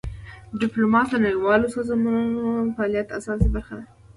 ډیپلوماسي 0.61 1.11
د 1.17 1.21
نړیوالو 1.25 1.67
سازمانونو 1.75 2.41
د 2.65 2.69
فعالیت 2.75 3.07
اساسي 3.19 3.49
برخه 3.55 3.73
ده. 3.79 3.85